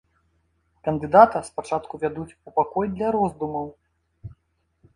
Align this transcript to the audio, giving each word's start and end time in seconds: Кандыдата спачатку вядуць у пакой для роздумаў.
Кандыдата 0.87 1.41
спачатку 1.49 2.01
вядуць 2.05 2.27
у 2.31 2.49
пакой 2.57 2.85
для 2.97 3.07
роздумаў. 3.19 3.71